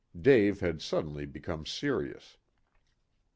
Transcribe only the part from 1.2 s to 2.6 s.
become serious.